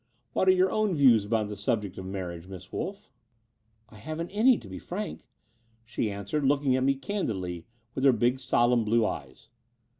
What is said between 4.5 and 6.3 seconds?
to be frank," she